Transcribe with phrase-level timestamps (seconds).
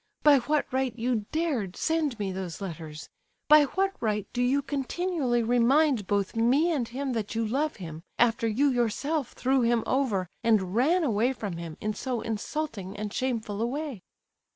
[0.23, 3.07] By what right you dared send me those letters?
[3.47, 8.01] By what right do you continually remind both me and him that you love him,
[8.17, 13.13] after you yourself threw him over and ran away from him in so insulting and
[13.13, 14.01] shameful a way?"